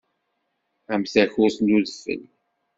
[0.93, 2.23] Am takurt n udfel.